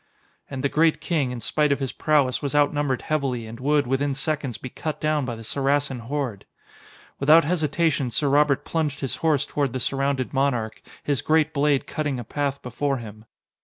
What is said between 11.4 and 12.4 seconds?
blade cutting a